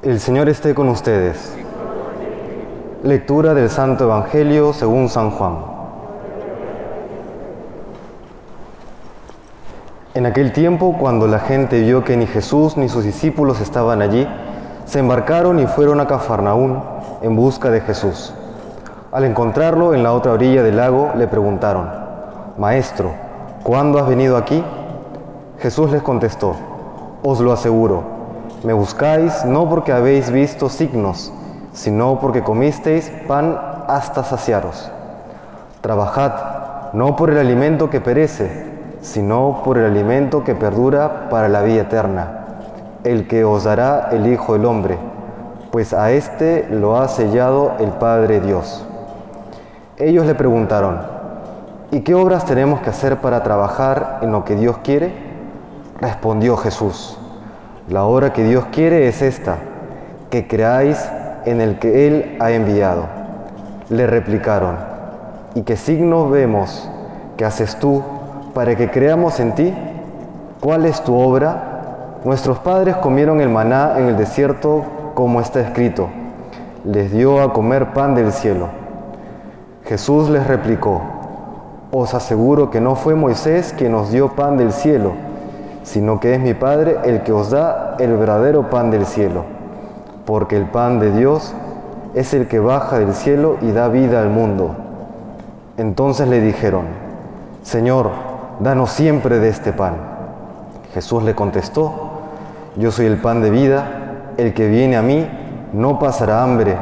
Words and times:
El 0.00 0.20
Señor 0.20 0.48
esté 0.48 0.76
con 0.76 0.88
ustedes. 0.90 1.56
Lectura 3.02 3.52
del 3.52 3.68
Santo 3.68 4.04
Evangelio 4.04 4.72
según 4.72 5.08
San 5.08 5.32
Juan. 5.32 5.56
En 10.14 10.24
aquel 10.24 10.52
tiempo, 10.52 10.96
cuando 11.00 11.26
la 11.26 11.40
gente 11.40 11.80
vio 11.80 12.04
que 12.04 12.16
ni 12.16 12.26
Jesús 12.26 12.76
ni 12.76 12.88
sus 12.88 13.02
discípulos 13.02 13.60
estaban 13.60 14.00
allí, 14.00 14.24
se 14.84 15.00
embarcaron 15.00 15.58
y 15.58 15.66
fueron 15.66 15.98
a 15.98 16.06
Cafarnaún 16.06 16.80
en 17.22 17.34
busca 17.34 17.68
de 17.68 17.80
Jesús. 17.80 18.32
Al 19.10 19.24
encontrarlo 19.24 19.94
en 19.94 20.04
la 20.04 20.12
otra 20.12 20.30
orilla 20.30 20.62
del 20.62 20.76
lago, 20.76 21.10
le 21.16 21.26
preguntaron, 21.26 21.90
Maestro, 22.56 23.14
¿cuándo 23.64 23.98
has 23.98 24.06
venido 24.06 24.36
aquí? 24.36 24.62
Jesús 25.58 25.90
les 25.90 26.02
contestó, 26.02 26.54
Os 27.24 27.40
lo 27.40 27.50
aseguro, 27.52 28.17
me 28.64 28.72
buscáis 28.72 29.44
no 29.44 29.68
porque 29.68 29.92
habéis 29.92 30.30
visto 30.30 30.68
signos, 30.68 31.32
sino 31.72 32.18
porque 32.20 32.42
comisteis 32.42 33.10
pan 33.26 33.58
hasta 33.86 34.24
saciaros. 34.24 34.90
Trabajad 35.80 36.92
no 36.92 37.14
por 37.16 37.30
el 37.30 37.38
alimento 37.38 37.88
que 37.90 38.00
perece, 38.00 38.66
sino 39.00 39.62
por 39.64 39.78
el 39.78 39.84
alimento 39.84 40.42
que 40.42 40.54
perdura 40.54 41.28
para 41.30 41.48
la 41.48 41.62
vida 41.62 41.82
eterna, 41.82 42.46
el 43.04 43.28
que 43.28 43.44
os 43.44 43.64
dará 43.64 44.08
el 44.10 44.26
Hijo 44.26 44.54
del 44.54 44.64
Hombre, 44.64 44.98
pues 45.70 45.92
a 45.92 46.10
éste 46.10 46.66
lo 46.70 46.98
ha 46.98 47.08
sellado 47.08 47.72
el 47.78 47.90
Padre 47.90 48.40
Dios. 48.40 48.84
Ellos 49.98 50.26
le 50.26 50.34
preguntaron, 50.34 51.00
¿y 51.90 52.00
qué 52.00 52.14
obras 52.14 52.44
tenemos 52.44 52.80
que 52.80 52.90
hacer 52.90 53.18
para 53.18 53.42
trabajar 53.42 54.18
en 54.22 54.32
lo 54.32 54.44
que 54.44 54.56
Dios 54.56 54.78
quiere? 54.82 55.12
Respondió 56.00 56.56
Jesús. 56.56 57.17
La 57.90 58.04
obra 58.04 58.34
que 58.34 58.44
Dios 58.44 58.66
quiere 58.70 59.08
es 59.08 59.22
esta, 59.22 59.56
que 60.28 60.46
creáis 60.46 61.10
en 61.46 61.62
el 61.62 61.78
que 61.78 62.06
Él 62.06 62.36
ha 62.38 62.50
enviado. 62.50 63.06
Le 63.88 64.06
replicaron, 64.06 64.76
¿y 65.54 65.62
qué 65.62 65.74
signo 65.74 66.28
vemos 66.28 66.86
que 67.38 67.46
haces 67.46 67.78
tú 67.78 68.02
para 68.52 68.76
que 68.76 68.90
creamos 68.90 69.40
en 69.40 69.54
ti? 69.54 69.74
¿Cuál 70.60 70.84
es 70.84 71.02
tu 71.02 71.14
obra? 71.18 72.18
Nuestros 72.24 72.58
padres 72.58 72.94
comieron 72.96 73.40
el 73.40 73.48
maná 73.48 73.94
en 73.96 74.08
el 74.08 74.18
desierto 74.18 74.84
como 75.14 75.40
está 75.40 75.60
escrito. 75.60 76.10
Les 76.84 77.10
dio 77.10 77.40
a 77.40 77.54
comer 77.54 77.94
pan 77.94 78.14
del 78.14 78.32
cielo. 78.32 78.68
Jesús 79.86 80.28
les 80.28 80.46
replicó, 80.46 81.00
os 81.90 82.12
aseguro 82.12 82.68
que 82.68 82.82
no 82.82 82.96
fue 82.96 83.14
Moisés 83.14 83.74
quien 83.78 83.92
nos 83.92 84.12
dio 84.12 84.34
pan 84.34 84.58
del 84.58 84.72
cielo, 84.72 85.12
sino 85.88 86.20
que 86.20 86.34
es 86.34 86.40
mi 86.40 86.52
Padre 86.52 86.98
el 87.04 87.22
que 87.22 87.32
os 87.32 87.48
da 87.50 87.96
el 87.98 88.14
verdadero 88.18 88.68
pan 88.68 88.90
del 88.90 89.06
cielo, 89.06 89.44
porque 90.26 90.54
el 90.58 90.66
pan 90.66 91.00
de 91.00 91.12
Dios 91.12 91.54
es 92.14 92.34
el 92.34 92.46
que 92.46 92.58
baja 92.58 92.98
del 92.98 93.14
cielo 93.14 93.56
y 93.62 93.72
da 93.72 93.88
vida 93.88 94.20
al 94.20 94.28
mundo. 94.28 94.76
Entonces 95.78 96.28
le 96.28 96.42
dijeron, 96.42 96.84
Señor, 97.62 98.10
danos 98.60 98.90
siempre 98.90 99.38
de 99.38 99.48
este 99.48 99.72
pan. 99.72 99.94
Jesús 100.92 101.22
le 101.22 101.34
contestó, 101.34 101.92
yo 102.76 102.90
soy 102.90 103.06
el 103.06 103.16
pan 103.16 103.40
de 103.40 103.48
vida, 103.48 103.86
el 104.36 104.52
que 104.52 104.68
viene 104.68 104.96
a 104.98 105.02
mí 105.02 105.26
no 105.72 105.98
pasará 105.98 106.42
hambre, 106.42 106.76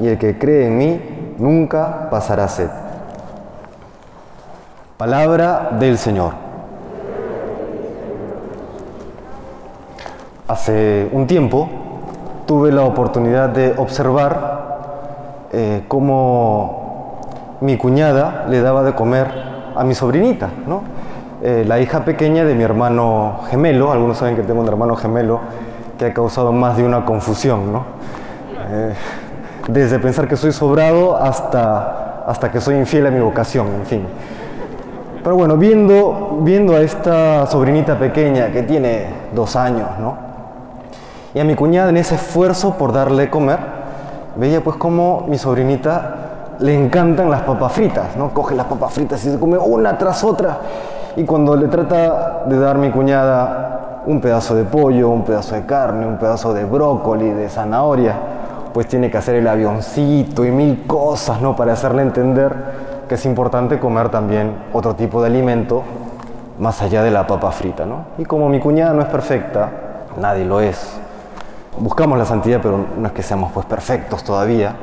y 0.00 0.08
el 0.08 0.16
que 0.16 0.38
cree 0.38 0.68
en 0.68 0.78
mí 0.78 1.34
nunca 1.36 2.08
pasará 2.10 2.48
sed. 2.48 2.70
Palabra 4.96 5.76
del 5.78 5.98
Señor. 5.98 6.45
Hace 10.48 11.08
un 11.10 11.26
tiempo 11.26 11.68
tuve 12.46 12.70
la 12.70 12.82
oportunidad 12.84 13.48
de 13.48 13.74
observar 13.76 15.48
eh, 15.52 15.82
cómo 15.88 17.18
mi 17.60 17.76
cuñada 17.76 18.46
le 18.48 18.60
daba 18.60 18.84
de 18.84 18.94
comer 18.94 19.26
a 19.74 19.82
mi 19.82 19.96
sobrinita, 19.96 20.50
¿no? 20.68 20.82
Eh, 21.42 21.64
la 21.66 21.80
hija 21.80 22.04
pequeña 22.04 22.44
de 22.44 22.54
mi 22.54 22.62
hermano 22.62 23.40
gemelo, 23.50 23.90
algunos 23.90 24.18
saben 24.18 24.36
que 24.36 24.42
tengo 24.42 24.60
un 24.60 24.68
hermano 24.68 24.94
gemelo 24.94 25.40
que 25.98 26.06
ha 26.06 26.14
causado 26.14 26.52
más 26.52 26.76
de 26.76 26.84
una 26.84 27.04
confusión, 27.04 27.72
¿no? 27.72 27.84
Eh, 28.70 28.94
desde 29.66 29.98
pensar 29.98 30.28
que 30.28 30.36
soy 30.36 30.52
sobrado 30.52 31.16
hasta, 31.16 32.22
hasta 32.24 32.52
que 32.52 32.60
soy 32.60 32.76
infiel 32.76 33.08
a 33.08 33.10
mi 33.10 33.18
vocación, 33.18 33.66
en 33.80 33.86
fin. 33.86 34.06
Pero 35.24 35.34
bueno, 35.34 35.56
viendo, 35.56 36.38
viendo 36.42 36.76
a 36.76 36.82
esta 36.82 37.46
sobrinita 37.46 37.98
pequeña 37.98 38.52
que 38.52 38.62
tiene 38.62 39.06
dos 39.34 39.56
años, 39.56 39.88
¿no? 39.98 40.35
Y 41.36 41.38
a 41.40 41.44
mi 41.44 41.54
cuñada 41.54 41.90
en 41.90 41.98
ese 41.98 42.14
esfuerzo 42.14 42.78
por 42.78 42.94
darle 42.94 43.28
comer, 43.28 43.58
veía 44.36 44.64
pues 44.64 44.78
como 44.78 45.26
mi 45.28 45.36
sobrinita 45.36 46.14
le 46.60 46.74
encantan 46.74 47.30
las 47.30 47.42
papas 47.42 47.72
fritas, 47.72 48.16
¿no? 48.16 48.32
Coge 48.32 48.54
las 48.54 48.64
papas 48.64 48.94
fritas 48.94 49.22
y 49.26 49.30
se 49.30 49.38
come 49.38 49.58
una 49.58 49.98
tras 49.98 50.24
otra. 50.24 50.60
Y 51.14 51.24
cuando 51.26 51.54
le 51.54 51.68
trata 51.68 52.44
de 52.46 52.58
dar 52.58 52.78
mi 52.78 52.90
cuñada 52.90 54.00
un 54.06 54.22
pedazo 54.22 54.54
de 54.54 54.64
pollo, 54.64 55.10
un 55.10 55.24
pedazo 55.24 55.56
de 55.56 55.66
carne, 55.66 56.06
un 56.06 56.16
pedazo 56.16 56.54
de 56.54 56.64
brócoli, 56.64 57.28
de 57.28 57.50
zanahoria, 57.50 58.14
pues 58.72 58.88
tiene 58.88 59.10
que 59.10 59.18
hacer 59.18 59.34
el 59.34 59.46
avioncito 59.46 60.42
y 60.42 60.50
mil 60.50 60.86
cosas, 60.86 61.42
¿no? 61.42 61.54
Para 61.54 61.74
hacerle 61.74 62.00
entender 62.00 62.54
que 63.10 63.16
es 63.16 63.26
importante 63.26 63.78
comer 63.78 64.08
también 64.08 64.56
otro 64.72 64.94
tipo 64.94 65.20
de 65.20 65.26
alimento 65.26 65.82
más 66.58 66.80
allá 66.80 67.02
de 67.02 67.10
la 67.10 67.26
papa 67.26 67.50
frita, 67.50 67.84
¿no? 67.84 68.06
Y 68.16 68.24
como 68.24 68.48
mi 68.48 68.58
cuñada 68.58 68.94
no 68.94 69.02
es 69.02 69.08
perfecta, 69.08 69.68
nadie 70.18 70.46
lo 70.46 70.62
es, 70.62 70.98
buscamos 71.78 72.18
la 72.18 72.24
santidad, 72.24 72.60
pero 72.62 72.84
no 72.96 73.06
es 73.06 73.12
que 73.12 73.22
seamos 73.22 73.52
pues 73.52 73.66
perfectos 73.66 74.24
todavía. 74.24 74.74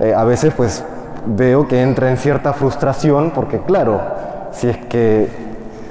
Eh, 0.00 0.14
a 0.14 0.24
veces 0.24 0.52
pues 0.54 0.84
veo 1.26 1.68
que 1.68 1.80
entra 1.82 2.10
en 2.10 2.16
cierta 2.16 2.52
frustración 2.52 3.30
porque 3.34 3.60
claro, 3.60 4.00
si 4.52 4.68
es 4.68 4.76
que 4.78 5.28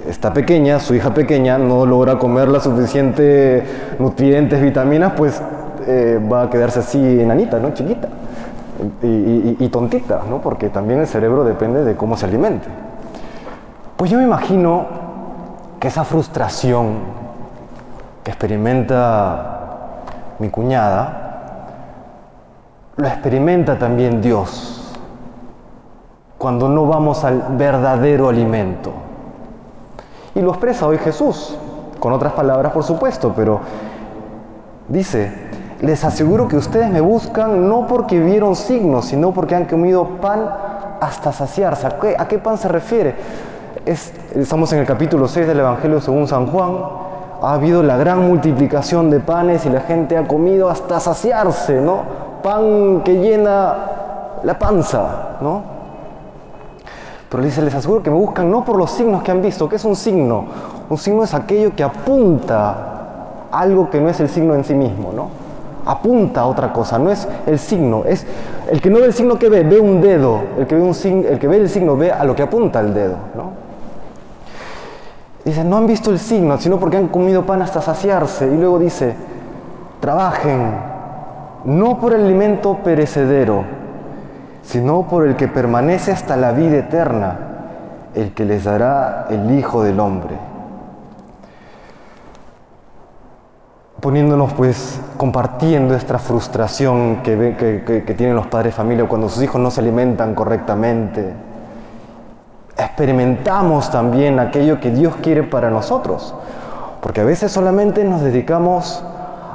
está 0.07 0.33
pequeña, 0.33 0.79
su 0.79 0.95
hija 0.95 1.13
pequeña 1.13 1.57
no 1.57 1.85
logra 1.85 2.17
comer 2.17 2.49
la 2.49 2.59
suficiente 2.59 3.63
nutrientes, 3.99 4.61
vitaminas, 4.61 5.13
pues 5.15 5.41
eh, 5.87 6.19
va 6.31 6.43
a 6.43 6.49
quedarse 6.49 6.79
así 6.79 6.97
enanita, 6.97 7.59
¿no? 7.59 7.73
Chiquita 7.73 8.07
y, 9.03 9.57
y, 9.59 9.69
tontita, 9.69 10.21
¿no? 10.29 10.41
Porque 10.41 10.69
también 10.69 10.99
el 10.99 11.07
cerebro 11.07 11.43
depende 11.43 11.83
de 11.83 11.95
cómo 11.95 12.17
se 12.17 12.25
alimente. 12.25 12.67
Pues 13.95 14.09
yo 14.09 14.17
me 14.17 14.23
imagino 14.23 14.85
que 15.79 15.87
esa 15.87 16.03
frustración 16.03 16.99
que 18.23 18.31
experimenta 18.31 19.60
mi 20.41 20.49
cuñada, 20.49 21.67
lo 22.97 23.07
experimenta 23.07 23.77
también 23.77 24.21
Dios 24.21 24.91
cuando 26.37 26.67
no 26.67 26.87
vamos 26.87 27.23
al 27.23 27.43
verdadero 27.51 28.27
alimento. 28.27 28.91
Y 30.33 30.41
lo 30.41 30.49
expresa 30.49 30.87
hoy 30.87 30.97
Jesús, 30.97 31.55
con 31.99 32.11
otras 32.13 32.33
palabras 32.33 32.71
por 32.71 32.83
supuesto, 32.83 33.31
pero 33.35 33.59
dice, 34.87 35.31
les 35.81 36.03
aseguro 36.03 36.47
que 36.47 36.57
ustedes 36.57 36.89
me 36.89 37.01
buscan 37.01 37.69
no 37.69 37.85
porque 37.85 38.19
vieron 38.19 38.55
signos, 38.55 39.05
sino 39.05 39.31
porque 39.31 39.53
han 39.53 39.65
comido 39.65 40.05
pan 40.19 40.49
hasta 40.99 41.31
saciarse. 41.31 41.85
¿A 41.85 42.27
qué, 42.27 42.39
pan 42.39 42.57
se 42.57 42.67
refiere? 42.67 43.13
Es, 43.85 44.11
estamos 44.35 44.73
en 44.73 44.79
el 44.79 44.87
capítulo 44.87 45.27
6 45.27 45.45
del 45.45 45.59
Evangelio 45.59 46.01
según 46.01 46.27
San 46.27 46.47
Juan, 46.47 47.10
ha 47.41 47.53
habido 47.53 47.81
la 47.81 47.97
gran 47.97 48.27
multiplicación 48.27 49.09
de 49.09 49.19
panes 49.19 49.65
y 49.65 49.69
la 49.69 49.81
gente 49.81 50.17
ha 50.17 50.27
comido 50.27 50.69
hasta 50.69 50.99
saciarse, 50.99 51.81
¿no? 51.81 52.01
Pan 52.43 53.01
que 53.03 53.15
llena 53.15 53.75
la 54.43 54.59
panza, 54.59 55.37
¿no? 55.41 55.63
Pero 57.29 57.43
dice, 57.43 57.61
les 57.61 57.73
aseguro 57.73 58.03
que 58.03 58.09
me 58.09 58.17
buscan 58.17 58.51
no 58.51 58.63
por 58.63 58.75
los 58.77 58.91
signos 58.91 59.23
que 59.23 59.31
han 59.31 59.41
visto. 59.41 59.69
¿Qué 59.69 59.77
es 59.77 59.85
un 59.85 59.95
signo? 59.95 60.45
Un 60.89 60.97
signo 60.97 61.23
es 61.23 61.33
aquello 61.33 61.73
que 61.75 61.83
apunta 61.83 62.91
algo 63.51 63.89
que 63.89 63.99
no 63.99 64.09
es 64.09 64.19
el 64.19 64.29
signo 64.29 64.53
en 64.53 64.63
sí 64.63 64.73
mismo, 64.73 65.11
¿no? 65.15 65.29
Apunta 65.85 66.41
a 66.41 66.45
otra 66.45 66.71
cosa, 66.71 66.99
no 66.99 67.09
es 67.09 67.27
el 67.47 67.57
signo, 67.57 68.03
es 68.05 68.25
el 68.69 68.81
que 68.81 68.89
no 68.89 68.99
ve 68.99 69.05
el 69.05 69.13
signo 69.13 69.39
que 69.39 69.49
ve, 69.49 69.63
ve 69.63 69.79
un 69.79 69.99
dedo, 69.99 70.41
el 70.59 70.67
que 70.67 70.75
ve, 70.75 70.81
un 70.81 70.95
el, 71.25 71.39
que 71.39 71.47
ve 71.47 71.57
el 71.57 71.69
signo 71.69 71.97
ve 71.97 72.11
a 72.11 72.23
lo 72.23 72.35
que 72.35 72.43
apunta 72.43 72.81
el 72.81 72.93
dedo, 72.93 73.15
¿no? 73.35 73.70
Dice, 75.43 75.63
no 75.63 75.77
han 75.77 75.87
visto 75.87 76.11
el 76.11 76.19
signo, 76.19 76.57
sino 76.59 76.79
porque 76.79 76.97
han 76.97 77.07
comido 77.07 77.45
pan 77.45 77.61
hasta 77.61 77.81
saciarse. 77.81 78.45
Y 78.45 78.57
luego 78.57 78.77
dice, 78.77 79.15
trabajen, 79.99 80.75
no 81.65 81.99
por 81.99 82.13
el 82.13 82.25
alimento 82.25 82.77
perecedero, 82.83 83.63
sino 84.61 85.07
por 85.07 85.25
el 85.25 85.35
que 85.35 85.47
permanece 85.47 86.11
hasta 86.11 86.37
la 86.37 86.51
vida 86.51 86.77
eterna, 86.77 87.39
el 88.13 88.33
que 88.33 88.45
les 88.45 88.63
dará 88.65 89.27
el 89.29 89.49
Hijo 89.57 89.83
del 89.83 89.99
Hombre. 89.99 90.35
Poniéndonos 93.99 94.53
pues, 94.53 94.99
compartiendo 95.17 95.95
esta 95.95 96.19
frustración 96.19 97.21
que, 97.23 98.03
que 98.05 98.13
tienen 98.13 98.35
los 98.35 98.47
padres 98.47 98.73
de 98.73 98.77
familia 98.77 99.07
cuando 99.07 99.27
sus 99.29 99.41
hijos 99.43 99.59
no 99.59 99.71
se 99.71 99.81
alimentan 99.81 100.35
correctamente, 100.35 101.33
experimentamos 102.85 103.91
también 103.91 104.39
aquello 104.39 104.79
que 104.79 104.91
Dios 104.91 105.15
quiere 105.21 105.43
para 105.43 105.69
nosotros. 105.69 106.33
Porque 107.01 107.21
a 107.21 107.23
veces 107.23 107.51
solamente 107.51 108.03
nos 108.03 108.21
dedicamos 108.21 109.03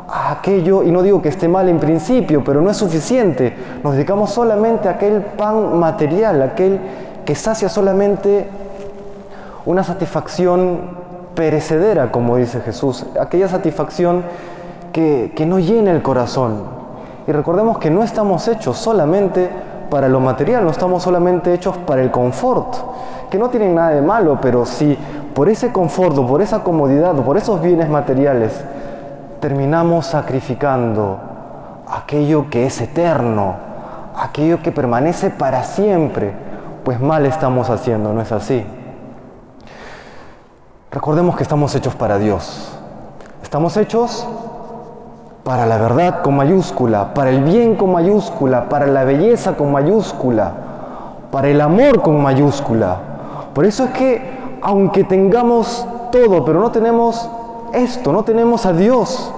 a 0.09 0.33
aquello, 0.33 0.83
y 0.83 0.91
no 0.91 1.03
digo 1.03 1.23
que 1.23 1.29
esté 1.29 1.49
mal 1.49 1.69
en 1.69 1.79
principio, 1.79 2.43
pero 2.45 2.61
no 2.61 2.71
es 2.71 2.77
suficiente. 2.77 3.57
Nos 3.83 3.95
dedicamos 3.95 4.31
solamente 4.31 4.89
a 4.89 4.93
aquel 4.93 5.23
pan 5.23 5.79
material, 5.79 6.43
aquel 6.43 6.81
que 7.25 7.35
sacia 7.35 7.69
solamente 7.69 8.49
una 9.65 9.83
satisfacción 9.83 11.07
perecedera, 11.35 12.11
como 12.13 12.37
dice 12.37 12.61
Jesús, 12.61 13.05
aquella 13.21 13.49
satisfacción 13.49 14.23
que, 14.93 15.33
que 15.37 15.45
no 15.45 15.59
llena 15.59 15.91
el 15.91 16.03
corazón. 16.03 16.65
Y 17.27 17.33
recordemos 17.33 17.79
que 17.79 17.91
no 17.91 18.05
estamos 18.05 18.47
hechos 18.47 18.79
solamente 18.79 19.51
para 19.91 20.09
lo 20.09 20.21
material, 20.21 20.65
no 20.65 20.71
estamos 20.71 21.03
solamente 21.03 21.53
hechos 21.53 21.77
para 21.79 22.03
el 22.03 22.11
confort, 22.11 22.75
que 23.31 23.39
no 23.39 23.49
tienen 23.51 23.75
nada 23.75 23.91
de 23.91 24.03
malo, 24.03 24.39
pero 24.41 24.67
si 24.67 24.97
por 25.35 25.49
ese 25.49 25.73
confort, 25.73 26.17
por 26.27 26.43
esa 26.43 26.63
comodidad, 26.63 27.15
por 27.17 27.37
esos 27.37 27.61
bienes 27.61 27.89
materiales, 27.89 28.65
terminamos 29.41 30.07
sacrificando 30.07 31.19
aquello 31.89 32.49
que 32.51 32.67
es 32.67 32.81
eterno, 32.81 33.55
aquello 34.17 34.63
que 34.63 34.73
permanece 34.73 35.31
para 35.31 35.63
siempre, 35.63 36.33
pues 36.85 37.01
mal 37.01 37.27
estamos 37.27 37.69
haciendo, 37.71 38.13
¿no 38.13 38.21
es 38.23 38.33
así? 38.33 38.65
Recordemos 40.91 41.37
que 41.37 41.43
estamos 41.43 41.75
hechos 41.75 41.95
para 41.95 42.19
Dios. 42.19 42.73
Estamos 43.43 43.77
hechos 43.77 44.27
para 45.47 45.65
la 45.65 45.79
verdad 45.79 46.23
con 46.23 46.35
mayúscula, 46.35 47.15
para 47.15 47.31
el 47.31 47.45
bien 47.45 47.77
con 47.77 47.93
mayúscula, 47.93 48.69
para 48.69 48.89
la 48.89 49.05
belleza 49.05 49.57
con 49.57 49.71
mayúscula, 49.71 50.53
para 51.31 51.47
el 51.47 51.61
amor 51.61 52.03
con 52.03 52.21
mayúscula. 52.21 52.97
Por 53.55 53.65
eso 53.65 53.85
es 53.85 53.91
que 53.91 54.29
aunque 54.61 55.05
tengamos 55.05 55.87
todo, 56.11 56.45
pero 56.45 56.59
no 56.59 56.73
tenemos 56.73 57.31
esto, 57.73 58.13
no 58.13 58.25
tenemos 58.25 58.67
a 58.67 58.73
Dios, 58.73 59.33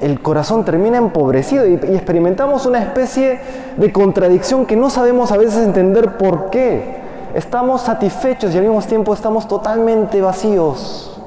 el 0.00 0.20
corazón 0.22 0.64
termina 0.64 0.98
empobrecido 0.98 1.68
y, 1.68 1.74
experimentamos 1.74 2.66
una 2.66 2.80
especie 2.80 3.38
de 3.76 3.92
contradicción 3.92 4.66
que 4.66 4.74
no 4.74 4.90
sabemos 4.90 5.30
a 5.30 5.36
veces 5.36 5.64
entender 5.64 6.16
por 6.16 6.50
qué. 6.50 6.96
Estamos 7.36 7.82
satisfechos 7.82 8.52
y 8.52 8.58
al 8.58 8.64
mismo 8.64 8.82
tiempo 8.82 9.14
estamos 9.14 9.46
totalmente 9.46 10.20
vacíos. 10.20 11.17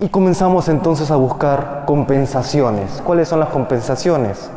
Y 0.00 0.10
comenzamos 0.10 0.68
entonces 0.68 1.10
a 1.10 1.16
buscar 1.16 1.82
compensaciones. 1.84 3.02
¿Cuáles 3.04 3.26
son 3.26 3.40
las 3.40 3.48
compensaciones? 3.48 4.48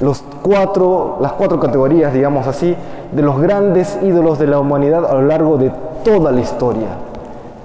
Los 0.00 0.24
cuatro, 0.40 1.18
las 1.20 1.32
cuatro 1.32 1.60
categorías, 1.60 2.14
digamos 2.14 2.46
así, 2.46 2.74
de 3.12 3.20
los 3.20 3.38
grandes 3.38 3.98
ídolos 4.02 4.38
de 4.38 4.46
la 4.46 4.58
humanidad 4.58 5.04
a 5.04 5.12
lo 5.12 5.22
largo 5.22 5.58
de 5.58 5.70
toda 6.02 6.32
la 6.32 6.40
historia. 6.40 6.88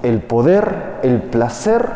El 0.02 0.20
poder, 0.20 0.98
el 1.02 1.22
placer, 1.22 1.88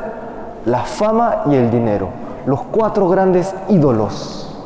la 0.64 0.84
fama 0.84 1.42
y 1.50 1.54
el 1.54 1.70
dinero. 1.70 2.08
Los 2.46 2.62
cuatro 2.62 3.06
grandes 3.06 3.54
ídolos 3.68 4.56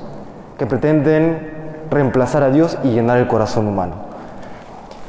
que 0.56 0.66
pretenden 0.66 1.50
reemplazar 1.90 2.44
a 2.44 2.50
Dios 2.50 2.78
y 2.84 2.90
llenar 2.90 3.18
el 3.18 3.26
corazón 3.26 3.66
humano. 3.66 3.94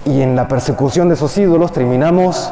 Y 0.06 0.22
en 0.22 0.36
la 0.36 0.48
persecución 0.48 1.08
de 1.10 1.14
esos 1.14 1.38
ídolos 1.38 1.72
terminamos 1.72 2.52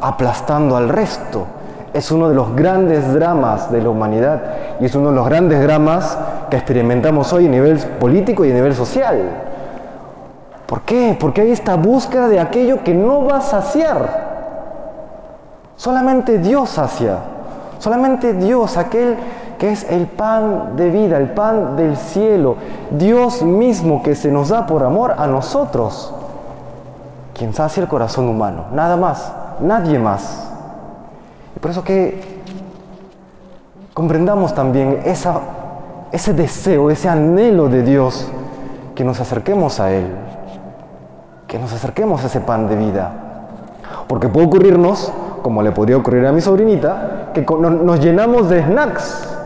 aplastando 0.00 0.76
al 0.76 0.88
resto. 0.88 1.46
Es 1.92 2.10
uno 2.10 2.28
de 2.28 2.34
los 2.34 2.54
grandes 2.54 3.12
dramas 3.14 3.70
de 3.72 3.82
la 3.82 3.88
humanidad 3.88 4.42
y 4.80 4.84
es 4.84 4.94
uno 4.94 5.10
de 5.10 5.16
los 5.16 5.26
grandes 5.26 5.62
dramas 5.62 6.18
que 6.50 6.56
experimentamos 6.56 7.32
hoy 7.32 7.46
a 7.46 7.48
nivel 7.48 7.78
político 7.98 8.44
y 8.44 8.50
a 8.50 8.54
nivel 8.54 8.74
social. 8.74 9.18
¿Por 10.66 10.82
qué? 10.82 11.16
Porque 11.18 11.40
hay 11.40 11.50
esta 11.50 11.76
búsqueda 11.76 12.28
de 12.28 12.40
aquello 12.40 12.84
que 12.84 12.94
no 12.94 13.24
va 13.24 13.38
a 13.38 13.40
saciar. 13.40 14.28
Solamente 15.76 16.38
Dios 16.38 16.70
sacia. 16.70 17.18
Solamente 17.78 18.34
Dios, 18.34 18.76
aquel 18.76 19.16
que 19.58 19.72
es 19.72 19.90
el 19.90 20.06
pan 20.06 20.76
de 20.76 20.90
vida, 20.90 21.16
el 21.16 21.30
pan 21.30 21.76
del 21.76 21.96
cielo. 21.96 22.56
Dios 22.90 23.42
mismo 23.42 24.02
que 24.02 24.14
se 24.14 24.30
nos 24.30 24.50
da 24.50 24.66
por 24.66 24.82
amor 24.84 25.14
a 25.16 25.26
nosotros 25.26 26.14
quien 27.38 27.54
sacia 27.54 27.82
el 27.82 27.88
corazón 27.88 28.28
humano, 28.28 28.64
nada 28.72 28.96
más, 28.96 29.32
nadie 29.60 29.98
más. 29.98 30.47
Por 31.60 31.70
eso 31.70 31.82
que 31.82 32.20
comprendamos 33.94 34.54
también 34.54 35.00
ese 35.04 36.32
deseo, 36.32 36.90
ese 36.90 37.08
anhelo 37.08 37.68
de 37.68 37.82
Dios, 37.82 38.30
que 38.94 39.02
nos 39.04 39.20
acerquemos 39.20 39.80
a 39.80 39.92
Él, 39.92 40.06
que 41.46 41.58
nos 41.58 41.72
acerquemos 41.72 42.22
a 42.22 42.26
ese 42.26 42.40
pan 42.40 42.68
de 42.68 42.76
vida. 42.76 43.10
Porque 44.06 44.28
puede 44.28 44.46
ocurrirnos, 44.46 45.12
como 45.42 45.62
le 45.62 45.72
podría 45.72 45.96
ocurrir 45.96 46.26
a 46.26 46.32
mi 46.32 46.40
sobrinita, 46.40 47.30
que 47.34 47.42
nos 47.42 48.00
llenamos 48.00 48.48
de 48.48 48.62
snacks. 48.62 49.36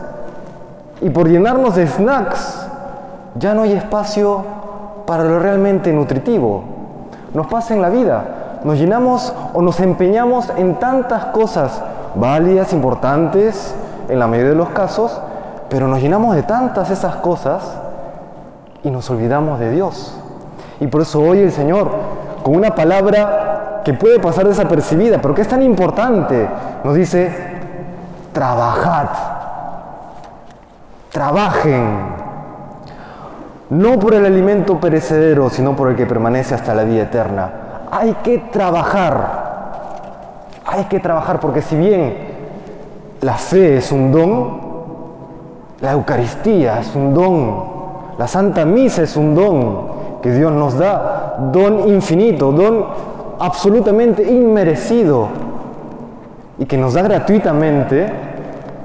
Y 1.01 1.09
por 1.09 1.27
llenarnos 1.27 1.75
de 1.75 1.87
snacks, 1.87 2.67
ya 3.35 3.53
no 3.53 3.63
hay 3.63 3.73
espacio 3.73 4.43
para 5.05 5.23
lo 5.23 5.39
realmente 5.39 5.91
nutritivo, 5.91 6.63
nos 7.33 7.47
pasa 7.47 7.73
en 7.73 7.81
la 7.81 7.89
vida. 7.89 8.23
Nos 8.63 8.77
llenamos 8.77 9.33
o 9.53 9.61
nos 9.61 9.79
empeñamos 9.81 10.49
en 10.55 10.75
tantas 10.75 11.25
cosas 11.25 11.83
válidas, 12.15 12.73
importantes, 12.73 13.75
en 14.09 14.19
la 14.19 14.27
mayoría 14.27 14.51
de 14.51 14.57
los 14.57 14.69
casos, 14.69 15.19
pero 15.69 15.87
nos 15.87 16.01
llenamos 16.01 16.35
de 16.35 16.43
tantas 16.43 16.89
esas 16.89 17.15
cosas 17.17 17.77
y 18.83 18.91
nos 18.91 19.09
olvidamos 19.09 19.59
de 19.59 19.71
Dios. 19.71 20.17
Y 20.79 20.87
por 20.87 21.01
eso 21.01 21.21
hoy 21.21 21.39
el 21.39 21.51
Señor, 21.51 21.89
con 22.43 22.55
una 22.55 22.75
palabra 22.75 23.81
que 23.83 23.93
puede 23.93 24.19
pasar 24.19 24.47
desapercibida, 24.47 25.19
pero 25.21 25.33
que 25.33 25.41
es 25.41 25.47
tan 25.47 25.61
importante, 25.61 26.47
nos 26.83 26.95
dice, 26.95 27.31
trabajad, 28.33 29.07
trabajen, 31.11 32.23
no 33.69 33.99
por 33.99 34.13
el 34.13 34.25
alimento 34.25 34.79
perecedero, 34.79 35.49
sino 35.49 35.75
por 35.75 35.89
el 35.89 35.95
que 35.95 36.05
permanece 36.05 36.55
hasta 36.55 36.73
la 36.73 36.83
vida 36.83 37.03
eterna. 37.03 37.51
Hay 37.91 38.13
que 38.23 38.37
trabajar, 38.51 39.42
hay 40.73 40.85
que 40.85 40.99
trabajar 40.99 41.39
porque 41.39 41.61
si 41.61 41.75
bien 41.75 42.15
la 43.21 43.33
fe 43.33 43.77
es 43.77 43.91
un 43.91 44.11
don, 44.11 44.57
la 45.81 45.91
Eucaristía 45.91 46.79
es 46.79 46.95
un 46.95 47.13
don, 47.13 47.63
la 48.17 48.27
Santa 48.27 48.65
Misa 48.65 49.03
es 49.03 49.15
un 49.15 49.35
don 49.35 49.93
que 50.23 50.31
Dios 50.31 50.51
nos 50.51 50.77
da, 50.77 51.49
don 51.51 51.87
infinito, 51.87 52.51
don 52.51 52.85
absolutamente 53.39 54.23
inmerecido 54.23 55.27
y 56.57 56.65
que 56.65 56.77
nos 56.77 56.93
da 56.95 57.03
gratuitamente, 57.03 58.11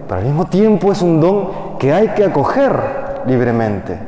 pero 0.06 0.20
al 0.20 0.26
mismo 0.26 0.44
tiempo 0.46 0.92
es 0.92 1.00
un 1.00 1.20
don 1.20 1.48
que 1.78 1.92
hay 1.92 2.08
que 2.08 2.24
acoger 2.24 2.78
libremente. 3.26 3.98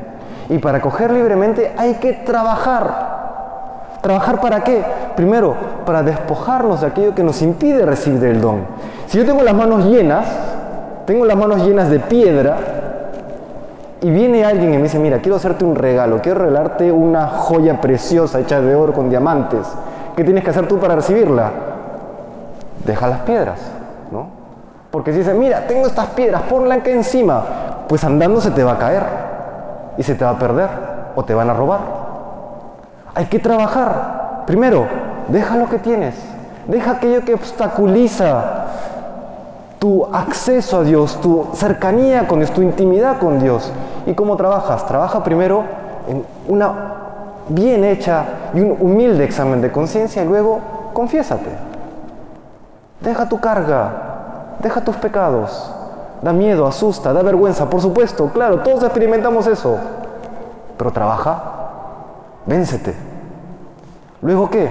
Y 0.51 0.59
para 0.59 0.81
coger 0.81 1.13
libremente 1.13 1.73
hay 1.79 1.95
que 1.95 2.13
trabajar. 2.13 3.09
¿Trabajar 4.03 4.41
para 4.41 4.65
qué? 4.65 4.83
Primero, 5.17 5.55
para 5.85 6.03
despojarnos 6.03 6.81
de 6.81 6.87
aquello 6.89 7.15
que 7.15 7.23
nos 7.23 7.43
impide 7.43 7.85
recibir 7.85 8.25
el 8.25 8.41
don. 8.41 8.61
Si 9.07 9.19
yo 9.19 9.27
tengo 9.27 9.43
las 9.43 9.55
manos 9.55 9.85
llenas, 9.85 10.27
tengo 11.07 11.25
las 11.25 11.37
manos 11.37 11.67
llenas 11.67 11.91
de 11.91 11.99
piedra, 11.99 12.59
y 14.03 14.11
viene 14.11 14.45
alguien 14.45 14.73
y 14.73 14.77
me 14.79 14.85
dice, 14.85 14.99
mira, 14.99 15.19
quiero 15.19 15.37
hacerte 15.37 15.65
un 15.65 15.77
regalo, 15.77 16.21
quiero 16.23 16.41
regalarte 16.41 16.91
una 16.91 17.27
joya 17.27 17.81
preciosa 17.81 18.41
hecha 18.41 18.61
de 18.61 18.75
oro 18.75 18.93
con 18.93 19.11
diamantes. 19.11 19.67
¿Qué 20.17 20.25
tienes 20.25 20.43
que 20.43 20.51
hacer 20.51 20.67
tú 20.67 20.79
para 20.79 20.95
recibirla? 20.95 21.51
Deja 22.87 23.07
las 23.09 23.21
piedras, 23.21 23.61
¿no? 24.11 24.29
Porque 24.91 25.13
si 25.13 25.19
dice, 25.19 25.35
mira, 25.35 25.67
tengo 25.67 25.87
estas 25.87 26.07
piedras, 26.09 26.43
ponla 26.43 26.77
aquí 26.77 26.91
encima, 26.91 27.45
pues 27.89 28.03
andando 28.03 28.41
se 28.41 28.51
te 28.53 28.65
va 28.65 28.73
a 28.73 28.79
caer 28.79 29.03
y 29.99 30.03
se 30.03 30.15
te 30.15 30.25
va 30.25 30.31
a 30.31 30.39
perder 30.39 30.69
o 31.15 31.23
te 31.25 31.35
van 31.35 31.51
a 31.51 31.55
robar. 31.55 31.81
Hay 33.15 33.27
que 33.27 33.39
trabajar. 33.39 34.20
Primero, 34.51 34.89
deja 35.29 35.57
lo 35.57 35.69
que 35.69 35.79
tienes. 35.79 36.17
Deja 36.67 36.91
aquello 36.91 37.25
que 37.25 37.35
obstaculiza 37.35 38.67
tu 39.79 40.05
acceso 40.13 40.79
a 40.79 40.83
Dios, 40.83 41.21
tu 41.21 41.47
cercanía 41.55 42.27
con 42.27 42.41
Dios, 42.41 42.51
tu 42.51 42.61
intimidad 42.61 43.19
con 43.19 43.39
Dios. 43.39 43.71
¿Y 44.07 44.15
cómo 44.15 44.37
trabajas? 44.37 44.85
Trabaja 44.89 45.23
primero 45.23 45.63
en 46.09 46.25
una 46.49 46.73
bien 47.49 47.85
hecha 47.85 48.25
y 48.53 48.59
un 48.59 48.77
humilde 48.81 49.23
examen 49.23 49.61
de 49.61 49.71
conciencia 49.71 50.25
y 50.25 50.27
luego 50.27 50.59
confiésate. 50.95 51.51
Deja 53.03 53.29
tu 53.29 53.39
carga, 53.39 54.57
deja 54.61 54.81
tus 54.81 54.97
pecados, 54.97 55.73
Da 56.23 56.33
miedo, 56.33 56.67
asusta, 56.67 57.13
da 57.13 57.23
vergüenza, 57.23 57.71
por 57.71 57.81
supuesto, 57.81 58.31
claro, 58.33 58.59
todos 58.59 58.83
experimentamos 58.83 59.47
eso. 59.47 59.79
Pero 60.77 60.91
trabaja, 60.91 61.41
véncete. 62.47 63.10
Luego 64.23 64.51
qué? 64.51 64.69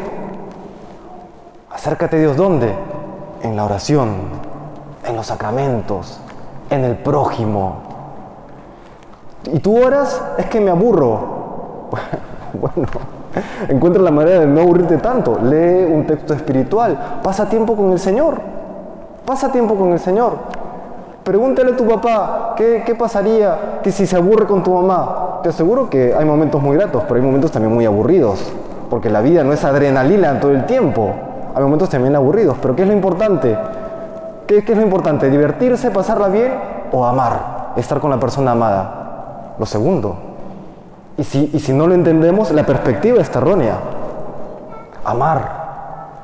Acércate 1.71 2.17
a 2.17 2.19
Dios 2.19 2.37
¿dónde? 2.37 2.73
En 3.41 3.55
la 3.55 3.65
oración, 3.65 4.15
en 5.07 5.15
los 5.15 5.27
sacramentos, 5.27 6.19
en 6.69 6.83
el 6.83 6.97
prójimo. 6.97 7.77
¿Y 9.51 9.59
tú 9.59 9.83
oras? 9.83 10.21
Es 10.37 10.45
que 10.47 10.59
me 10.59 10.69
aburro. 10.69 11.89
bueno, 12.53 12.87
encuentra 13.69 14.03
la 14.03 14.11
manera 14.11 14.41
de 14.41 14.45
no 14.45 14.61
aburrirte 14.61 14.97
tanto. 14.97 15.39
Lee 15.41 15.85
un 15.91 16.05
texto 16.05 16.33
espiritual, 16.33 17.21
pasa 17.23 17.49
tiempo 17.49 17.75
con 17.75 17.91
el 17.91 17.99
Señor. 17.99 18.39
Pasa 19.25 19.51
tiempo 19.51 19.75
con 19.75 19.93
el 19.93 19.99
Señor. 19.99 20.33
Pregúntale 21.23 21.71
a 21.71 21.77
tu 21.77 21.87
papá, 21.87 22.53
¿qué, 22.55 22.83
¿qué, 22.85 22.95
pasaría 22.95 23.79
si 23.83 24.05
se 24.05 24.15
aburre 24.15 24.45
con 24.45 24.63
tu 24.63 24.73
mamá? 24.73 25.39
Te 25.43 25.49
aseguro 25.49 25.89
que 25.89 26.13
hay 26.13 26.25
momentos 26.25 26.61
muy 26.61 26.75
gratos, 26.75 27.03
pero 27.07 27.15
hay 27.15 27.25
momentos 27.25 27.51
también 27.51 27.73
muy 27.73 27.85
aburridos, 27.85 28.51
porque 28.89 29.09
la 29.09 29.21
vida 29.21 29.43
no 29.43 29.53
es 29.53 29.63
adrenalina 29.63 30.39
todo 30.39 30.51
el 30.51 30.65
tiempo. 30.65 31.13
Hay 31.55 31.63
momentos 31.63 31.89
también 31.89 32.15
aburridos, 32.15 32.57
pero 32.61 32.75
¿qué 32.75 32.83
es 32.83 32.87
lo 32.87 32.93
importante? 32.93 33.57
¿Qué, 34.47 34.57
es 34.57 34.69
lo 34.69 34.81
importante? 34.81 35.29
¿Divertirse, 35.29 35.91
pasarla 35.91 36.27
bien 36.27 36.53
o 36.91 37.05
amar? 37.05 37.73
Estar 37.75 37.99
con 37.99 38.09
la 38.09 38.19
persona 38.19 38.51
amada. 38.51 39.55
Lo 39.59 39.65
segundo. 39.65 40.15
Y 41.17 41.23
si, 41.23 41.49
y 41.53 41.59
si 41.59 41.73
no 41.73 41.85
lo 41.85 41.93
entendemos, 41.93 42.51
la 42.51 42.65
perspectiva 42.65 43.21
está 43.21 43.39
errónea. 43.39 43.75
Amar. 45.05 45.59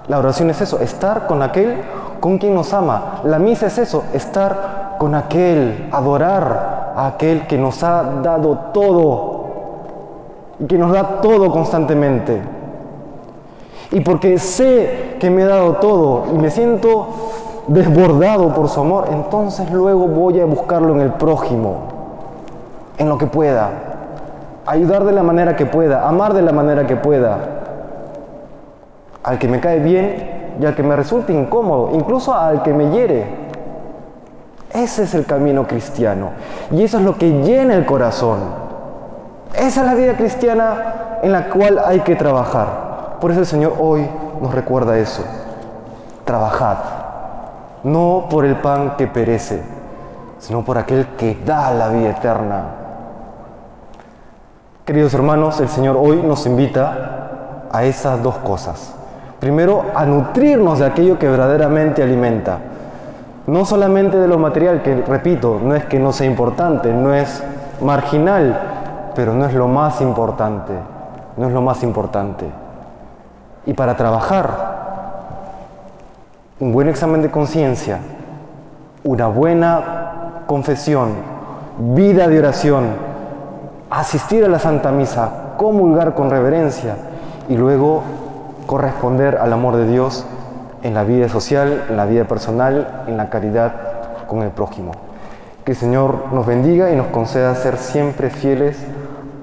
La 0.07 0.19
oración 0.19 0.50
es 0.50 0.62
eso, 0.62 0.79
estar 0.79 1.27
con 1.27 1.41
aquel 1.41 1.81
con 2.19 2.38
quien 2.38 2.55
nos 2.55 2.74
ama. 2.74 3.22
La 3.24 3.39
misa 3.39 3.67
es 3.67 3.77
eso, 3.77 4.03
estar 4.13 4.95
con 4.98 5.15
aquel, 5.15 5.89
adorar 5.91 6.93
a 6.95 7.07
aquel 7.07 7.45
que 7.48 7.57
nos 7.57 7.84
ha 7.84 8.03
dado 8.24 8.57
todo 8.74 9.35
que 10.68 10.78
nos 10.78 10.92
da 10.92 11.22
todo 11.22 11.52
constantemente. 11.52 12.42
Y 13.92 14.02
porque 14.02 14.38
sé 14.40 15.18
que 15.20 15.30
me 15.30 15.44
ha 15.44 15.48
dado 15.48 15.74
todo 15.74 16.26
y 16.34 16.38
me 16.38 16.50
siento 16.50 17.08
desbordado 17.68 18.54
por 18.54 18.70
su 18.70 18.80
amor, 18.80 19.08
entonces 19.12 19.70
luego 19.72 20.08
voy 20.08 20.40
a 20.40 20.46
buscarlo 20.46 20.94
en 20.94 21.02
el 21.02 21.14
prójimo, 21.14 21.76
en 22.98 23.10
lo 23.10 23.18
que 23.18 23.28
pueda, 23.28 23.70
ayudar 24.66 25.04
de 25.04 25.12
la 25.12 25.24
manera 25.24 25.56
que 25.56 25.66
pueda, 25.66 26.08
amar 26.08 26.34
de 26.34 26.42
la 26.42 26.52
manera 26.52 26.86
que 26.88 26.96
pueda, 26.96 27.38
al 29.24 29.40
que 29.40 29.48
me 29.48 29.60
cae 29.60 29.80
bien 29.80 30.56
y 30.60 30.66
al 30.66 30.76
que 30.76 30.84
me 30.84 30.96
resulte 30.96 31.34
incómodo, 31.34 31.92
incluso 31.94 32.34
al 32.34 32.62
que 32.64 32.74
me 32.74 32.92
hiere. 32.92 33.46
Ese 34.74 35.04
es 35.04 35.14
el 35.16 35.26
camino 35.26 35.66
cristiano 35.66 36.32
y 36.72 36.84
eso 36.84 36.98
es 36.98 37.04
lo 37.04 37.18
que 37.18 37.42
llena 37.42 37.76
el 37.76 37.86
corazón. 37.86 38.64
Esa 39.58 39.82
es 39.82 39.88
la 39.88 39.96
vida 39.96 40.18
cristiana 40.18 41.20
en 41.22 41.32
la 41.32 41.50
cual 41.50 41.80
hay 41.86 42.02
que 42.02 42.16
trabajar. 42.16 43.18
Por 43.22 43.32
eso 43.32 43.40
el 43.40 43.46
Señor 43.46 43.76
hoy 43.80 44.08
nos 44.42 44.54
recuerda 44.54 44.98
eso. 44.98 45.24
Trabajad, 46.26 46.78
no 47.84 48.26
por 48.30 48.46
el 48.46 48.56
pan 48.58 48.96
que 48.98 49.08
perece, 49.08 49.64
sino 50.40 50.64
por 50.66 50.78
aquel 50.78 51.08
que 51.18 51.38
da 51.46 51.72
la 51.72 51.88
vida 51.88 52.10
eterna. 52.10 52.64
Queridos 54.84 55.14
hermanos, 55.14 55.60
el 55.62 55.70
Señor 55.70 55.98
hoy 55.98 56.22
nos 56.22 56.46
invita 56.46 57.68
a 57.72 57.84
esas 57.86 58.22
dos 58.22 58.36
cosas. 58.40 58.94
Primero, 59.40 59.86
a 59.96 60.06
nutrirnos 60.06 60.80
de 60.80 60.86
aquello 60.86 61.18
que 61.18 61.28
verdaderamente 61.28 62.04
alimenta. 62.04 62.60
No 63.48 63.66
solamente 63.66 64.18
de 64.18 64.28
lo 64.28 64.38
material, 64.38 64.82
que 64.82 65.02
repito, 65.08 65.60
no 65.64 65.76
es 65.76 65.86
que 65.86 66.00
no 66.00 66.12
sea 66.12 66.28
importante, 66.28 66.92
no 66.92 67.14
es 67.14 67.44
marginal, 67.82 68.75
pero 69.15 69.34
no 69.34 69.45
es 69.45 69.53
lo 69.53 69.67
más 69.67 70.01
importante, 70.01 70.74
no 71.38 71.48
es 71.48 71.53
lo 71.53 71.62
más 71.62 71.81
importante. 71.84 72.45
Y 73.65 73.74
para 73.74 73.95
trabajar, 73.95 74.75
un 76.60 76.72
buen 76.72 76.88
examen 76.88 77.22
de 77.22 77.31
conciencia, 77.31 78.00
una 79.03 79.27
buena 79.27 80.43
confesión, 80.45 81.13
vida 81.93 82.27
de 82.27 82.39
oración, 82.39 82.86
asistir 83.89 84.45
a 84.45 84.48
la 84.48 84.60
Santa 84.60 84.91
Misa, 84.91 85.29
comulgar 85.57 86.13
con 86.13 86.29
reverencia 86.29 86.95
y 87.50 87.57
luego 87.57 88.03
corresponder 88.65 89.38
al 89.38 89.53
amor 89.53 89.75
de 89.75 89.88
Dios 89.88 90.25
en 90.84 90.93
la 90.93 91.03
vida 91.03 91.29
social, 91.29 91.86
en 91.89 91.98
la 91.98 92.05
vida 92.05 92.25
personal, 92.25 93.03
en 93.07 93.17
la 93.17 93.29
caridad 93.29 93.74
con 94.27 94.43
el 94.43 94.50
prójimo. 94.50 94.91
Que 95.63 95.72
el 95.72 95.77
Señor 95.77 96.31
nos 96.31 96.45
bendiga 96.45 96.91
y 96.91 96.95
nos 96.95 97.07
conceda 97.07 97.55
ser 97.55 97.77
siempre 97.77 98.29
fieles 98.29 98.77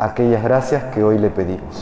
aquellas 0.04 0.42
gracias 0.42 0.84
que 0.84 1.02
hoy 1.02 1.18
le 1.18 1.30
pedimos. 1.30 1.80